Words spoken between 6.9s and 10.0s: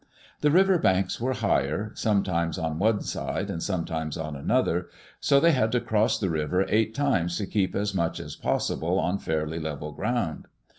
times to keep as much as possible on fairly level